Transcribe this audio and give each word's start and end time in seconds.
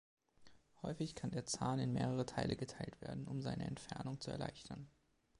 Häufig 0.81 1.13
kann 1.13 1.29
der 1.29 1.45
Zahn 1.45 1.77
in 1.77 1.93
mehrere 1.93 2.25
Teile 2.25 2.55
geteilt 2.55 2.99
werden, 3.01 3.27
um 3.27 3.39
seine 3.43 3.65
Entfernung 3.65 4.19
zu 4.19 4.31
erleichtern. 4.31 4.89